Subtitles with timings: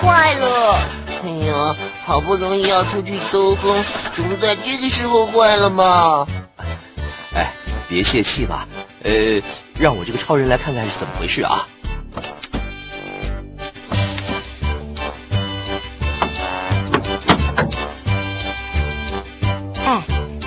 [0.00, 0.78] 坏了！
[1.22, 6.26] 哎呀，好不容易要出去兜风，怎么在这个时候坏了嘛？
[7.34, 7.52] 哎，
[7.88, 8.66] 别泄气吧，
[9.02, 9.12] 呃，
[9.78, 11.66] 让我这个超人来看看是怎么回事啊。
[19.86, 20.02] 哎，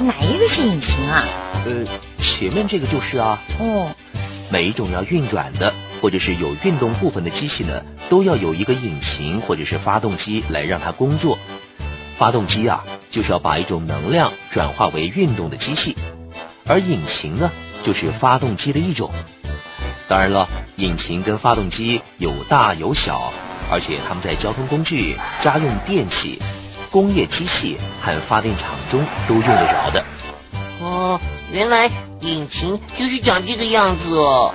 [0.00, 1.24] 哪一个是引擎啊？
[1.66, 1.84] 呃，
[2.22, 3.38] 前面这个就是啊。
[3.58, 3.94] 哦，
[4.50, 11.38] 每一种要运转的或者是有运动部分的机器呢，都要有一个引擎或者是发动机来让它工作。
[12.16, 15.96] 发动机啊，就是要把一种能量转化为运动的机器，
[16.66, 17.50] 而引擎呢，
[17.82, 19.10] 就是发动机的一种。
[20.06, 23.32] 当然了，引擎跟发动机有大有小，
[23.70, 26.38] 而且它们在交通工具、家用电器、
[26.90, 30.04] 工业机器和发电厂中都用得着的。
[30.82, 31.20] 哦，
[31.52, 31.90] 原来
[32.20, 34.52] 引擎就是长这个样子哦。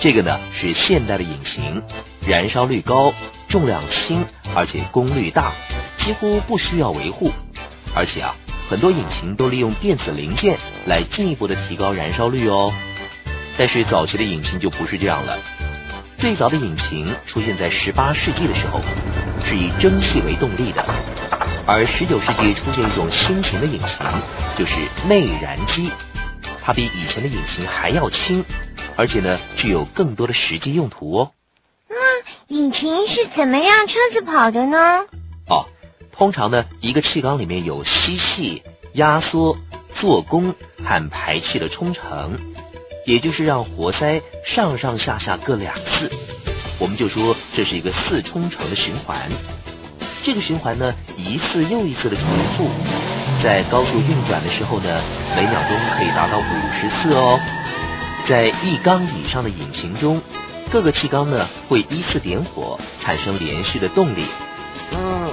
[0.00, 1.82] 这个呢是现代的引擎，
[2.26, 3.12] 燃烧率高，
[3.48, 5.52] 重量轻，而且功率大，
[5.98, 7.30] 几乎不需要维护。
[7.94, 8.34] 而且啊，
[8.68, 12.72] 很多引擎都利用电子零件来进一步的提高燃烧率哦。
[13.56, 15.38] 但是早期的引擎就不是这样了。
[16.18, 18.80] 最早的引擎出现在十八世纪的时候，
[19.44, 20.84] 是以蒸汽为动力的。
[21.66, 24.06] 而十九世纪出现一种新型的引擎，
[24.56, 24.74] 就是
[25.06, 25.92] 内燃机，
[26.64, 28.44] 它比以前的引擎还要轻，
[28.96, 31.30] 而且呢具有更多的实际用途哦。
[31.88, 31.96] 那
[32.48, 34.78] 引擎是怎么让车子跑的呢？
[35.48, 35.66] 哦，
[36.12, 38.62] 通常呢一个气缸里面有吸气、
[38.94, 39.56] 压缩、
[39.94, 40.54] 做功
[40.84, 42.38] 和排气的冲程，
[43.06, 46.10] 也就是让活塞上上下下各两次，
[46.78, 49.30] 我们就说这是一个四冲程的循环。
[50.24, 52.24] 这个循环呢，一次又一次的重
[52.56, 52.70] 复，
[53.42, 55.02] 在高速运转的时候呢，
[55.34, 57.40] 每秒钟可以达到五十次哦。
[58.28, 60.22] 在一缸以上的引擎中，
[60.70, 64.24] 各个气缸呢会依次点火，产生连续的动力。
[64.92, 65.30] 嗯，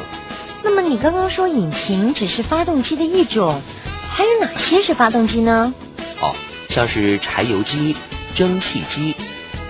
[0.63, 3.61] 那么你刚刚说引擎只是发动机的一种，
[4.09, 5.73] 还有哪些是发动机呢？
[6.19, 6.35] 哦，
[6.69, 7.95] 像是柴油机、
[8.35, 9.15] 蒸汽机、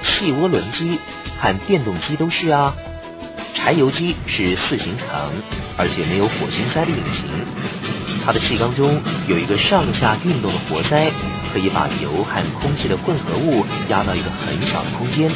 [0.01, 0.97] 汽涡轮机
[1.39, 2.73] 和电动机都是啊。
[3.53, 5.07] 柴油机是四行程，
[5.75, 7.25] 而且没有火星塞的引擎。
[8.23, 11.11] 它的气缸中有一个上下运动的活塞，
[11.51, 15.31] 可以把油和空气的混合物压到一个很小的空间，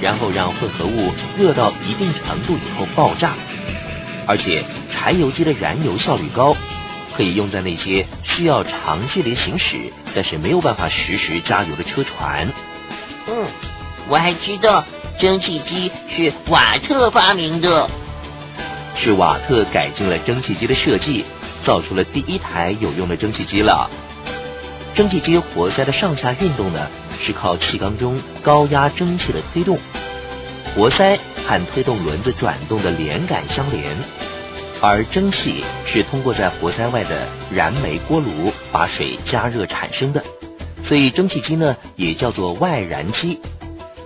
[0.00, 3.34] 然后让混合物热到一定程度以后爆炸。
[4.26, 6.56] 而且柴油机的燃油效率高，
[7.16, 12.48] 可以用在那些需要长距离行驶但是没有办法实时加油的车船。
[13.28, 13.46] 嗯，
[14.08, 14.84] 我还知道。
[15.18, 17.88] 蒸汽机是瓦特发明的，
[18.94, 21.24] 是瓦特改进了蒸汽机的设计，
[21.64, 23.90] 造出了第一台有用的蒸汽机了。
[24.96, 26.88] 蒸汽机活塞的上下运动呢，
[27.20, 29.78] 是靠气缸中高压蒸汽的推动，
[30.74, 33.94] 活塞和推动轮子转动的连杆相连，
[34.80, 40.24] 而蒸汽是通过在活塞外的燃煤锅炉把水加热产生的，
[40.84, 43.38] 所以蒸汽机呢也叫做外燃机。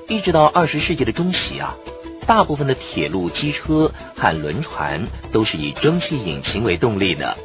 [0.08, 1.76] 一直到二十世纪的中期啊，
[2.26, 7.38] 大部分的铁路、机车和轮船都是以蒸汽引擎为动力的。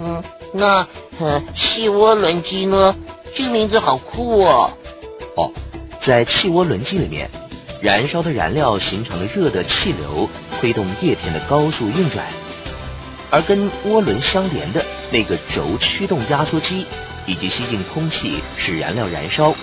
[0.00, 0.86] 嗯，那
[1.18, 2.94] 呃，气涡轮机呢？
[3.34, 4.70] 这个名字好酷哦。
[5.36, 5.52] 哦，
[6.04, 7.30] 在气涡轮机里面，
[7.82, 10.28] 燃烧的燃料形成了热的气流，
[10.58, 12.26] 推动叶片的高速运转，
[13.30, 16.86] 而跟涡轮相连的那个轴驱动压缩机，
[17.26, 19.54] 以及吸进空气使燃料燃烧。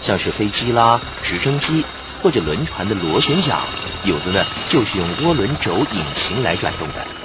[0.00, 1.84] 像是飞机啦、直升机
[2.22, 3.60] 或者轮船的螺旋桨，
[4.04, 7.21] 有的呢就是用涡轮轴引擎来转动的。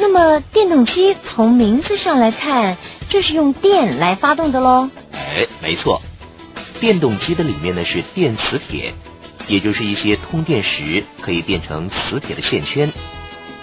[0.00, 2.76] 那么电动机从名字上来看，
[3.08, 4.88] 就是用电来发动的喽？
[5.12, 6.00] 哎，没错，
[6.80, 8.94] 电动机的里面呢是电磁铁，
[9.48, 12.92] 也就是一些通电时可以变成磁铁的线圈。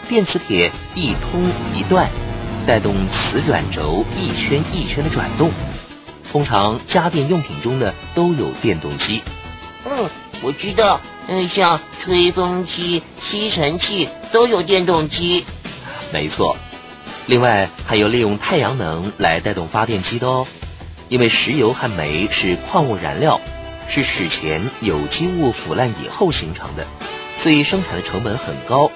[0.09, 2.09] 电磁铁一通一断，
[2.67, 5.51] 带动磁转轴一圈一圈的转动。
[6.33, 9.23] 通常家电用品中呢都有电动机。
[9.85, 10.09] 嗯，
[10.41, 15.45] 我知道，嗯，像吹风机、吸尘器都有电动机。
[16.13, 16.57] 没错，
[17.27, 20.47] 另外还有利用太阳能来带动发电机的哦。
[21.09, 23.39] 因为石油和煤是矿物燃料，
[23.87, 26.87] 是史前有机物腐烂以后形成的，
[27.41, 28.89] 所以生产的成本很高，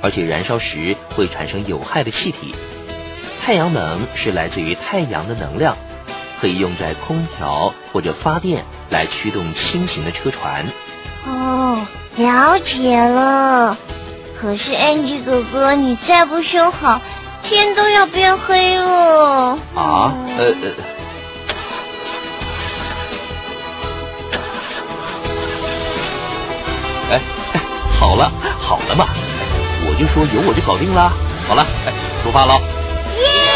[0.00, 2.54] 而且燃烧时会产生有害的气体。
[3.42, 5.76] 太阳能是来自于太阳的能量。
[6.40, 10.64] 可以用在空调或者发电来驱动轻型的车船。
[11.26, 11.86] 哦，
[12.16, 13.76] 了解了。
[14.40, 16.98] 可是 Andy 哥哥，你再不修好，
[17.42, 19.58] 天都要变黑了。
[19.74, 20.14] 啊？
[20.38, 20.72] 呃呃。
[28.00, 29.04] 好了好了嘛，
[29.86, 31.12] 我就说有我就搞定了。
[31.46, 32.54] 好了，哎，出发喽。
[33.18, 33.49] 耶！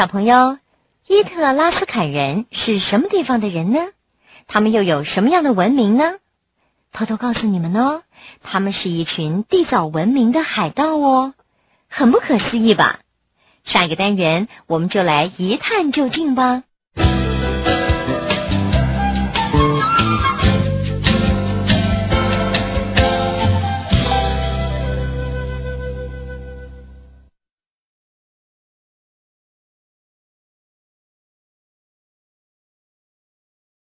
[0.00, 0.56] 小朋友，
[1.06, 3.80] 伊特拉斯坎人是什么地方的人呢？
[4.46, 6.14] 他们又有什么样的文明呢？
[6.90, 8.00] 偷偷告诉你们哦，
[8.42, 11.34] 他们是一群缔造文明的海盗哦，
[11.90, 13.00] 很不可思议吧？
[13.64, 16.62] 下一个单元我们就来一探究竟吧。